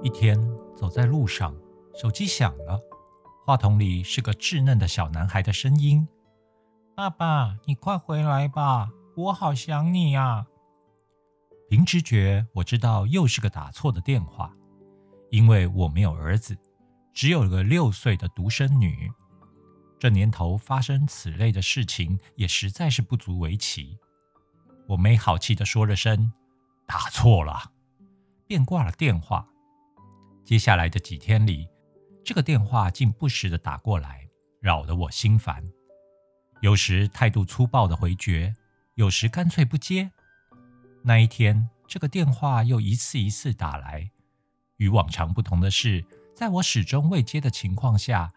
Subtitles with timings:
[0.00, 0.38] 一天
[0.76, 1.52] 走在路上，
[2.00, 2.80] 手机响了，
[3.44, 6.06] 话筒里是个稚嫩的小男孩的声音
[6.94, 10.46] ：“爸爸，你快回来吧，我好想你啊！”
[11.68, 14.54] 凭直觉，我知道又是个打错的电话，
[15.30, 16.56] 因为我没有儿子，
[17.12, 19.10] 只有个六岁的独生女。
[19.98, 23.98] 这年头发生此类的事情，也实在是不足为奇。
[24.86, 26.32] 我没好气地说了声
[26.86, 27.72] “打错了”，
[28.46, 29.48] 便挂了电话。
[30.48, 31.68] 接下来的几天里，
[32.24, 34.26] 这个电话竟不时的打过来，
[34.62, 35.62] 扰得我心烦。
[36.62, 38.54] 有时态度粗暴的回绝，
[38.94, 40.10] 有时干脆不接。
[41.02, 44.10] 那一天，这个电话又一次一次打来。
[44.78, 46.02] 与往常不同的是，
[46.34, 48.32] 在我始终未接的情况下，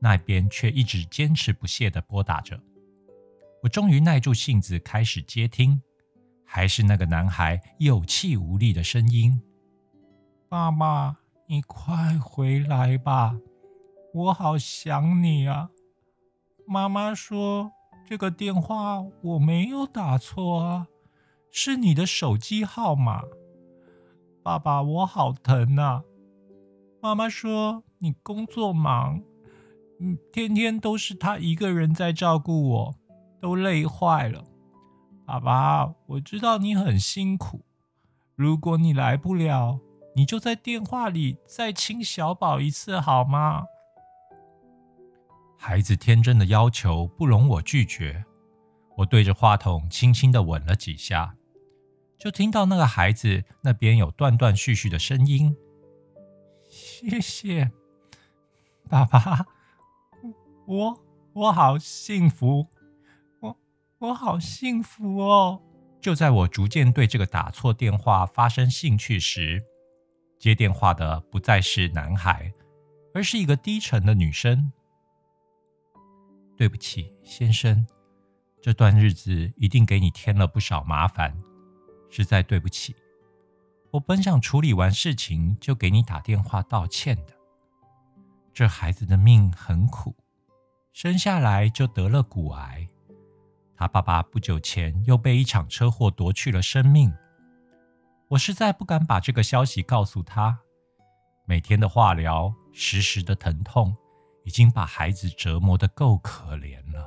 [0.00, 2.58] 那边却一直坚持不懈的拨打着。
[3.62, 5.82] 我终于耐住性子开始接听，
[6.46, 9.38] 还是那个男孩有气无力的声音
[10.48, 11.18] ：“爸爸。”
[11.52, 13.36] 你快回来吧，
[14.14, 15.68] 我好想你啊！
[16.66, 17.72] 妈妈说
[18.08, 20.86] 这个电话我没有打错啊，
[21.50, 23.24] 是你的手机号码。
[24.42, 26.02] 爸爸，我好疼啊！
[27.02, 29.22] 妈妈说你工作忙，
[30.00, 32.94] 嗯，天天都是他一个人在照顾我，
[33.42, 34.42] 都累坏了。
[35.26, 37.60] 爸爸，我知道你很辛苦，
[38.34, 39.78] 如果你来不了。
[40.14, 43.64] 你就在电话里再亲小宝一次好吗？
[45.56, 48.24] 孩子天真的要求不容我拒绝，
[48.96, 51.36] 我对着话筒轻轻的吻了几下，
[52.18, 55.56] 就听到那个孩子那边有断断续续的声音
[56.68, 57.70] ：“谢谢，
[58.90, 59.46] 爸爸，
[60.66, 62.66] 我我好幸福，
[63.40, 63.56] 我
[63.98, 65.62] 我好幸福哦！”
[66.02, 69.62] 就在我逐渐对这个打错电话发生兴趣时。
[70.42, 72.52] 接电话的不再是男孩，
[73.14, 74.72] 而是一个低沉的女生。
[76.56, 77.86] 对不起，先生，
[78.60, 81.32] 这段日子一定给你添了不少麻烦，
[82.10, 82.92] 实在对不起。
[83.92, 87.32] 我本想处理完事情就给你打电话道歉的。
[88.52, 90.16] 这孩子的命很苦，
[90.92, 92.88] 生下来就得了骨癌，
[93.76, 97.14] 他爸爸不久前又被一场车祸夺去了生命。
[98.32, 100.60] 我实在不敢把这个消息告诉他。
[101.44, 103.94] 每天的化疗，时时的疼痛，
[104.44, 107.06] 已经把孩子折磨得够可怜了。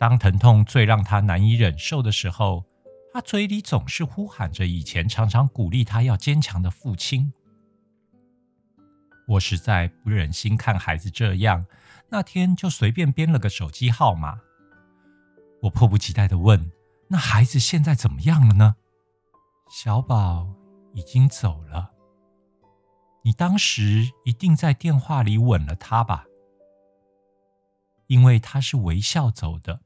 [0.00, 2.64] 当疼痛最让他难以忍受的时候，
[3.12, 7.32] 他嘴里总是呼喊着以前常常鼓励他要坚强的父亲。
[9.28, 11.64] 我实在不忍心看孩子这样，
[12.08, 14.40] 那天就随便编了个手机号码。
[15.62, 16.72] 我迫不及待地问
[17.10, 18.74] ：“那孩子现在怎么样了呢？”
[19.74, 20.46] 小宝
[20.92, 21.92] 已经走了，
[23.24, 26.26] 你当时一定在电话里吻了他吧？
[28.06, 29.80] 因为他是微笑走的。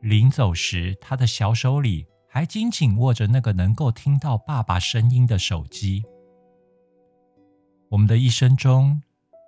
[0.00, 6.04] 临走时，他的小手里还紧紧握着那个能够听到爸爸声音的手机。
[7.90, 9.02] 我们的一生中，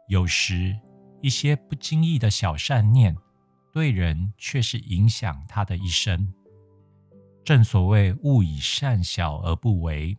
[0.09, 0.77] 有时
[1.23, 3.17] 一些不经意的小善念，
[3.73, 6.35] 对人却是影响他的一生。
[7.45, 10.17] 正所谓勿以善小而不为，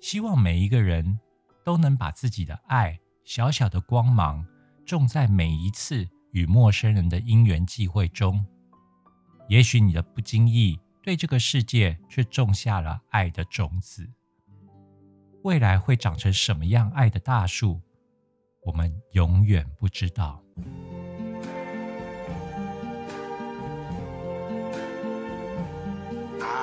[0.00, 1.20] 希望每一个人
[1.64, 4.44] 都能把自己的爱小小的光芒
[4.84, 8.44] 种在每一次与陌生人的因缘际会中。
[9.48, 14.10] 也许你的不经意对这个世界却种下了爱的种子，
[15.44, 17.80] 未来会长成什么样爱的大树，
[18.64, 20.42] 我们永远不知道。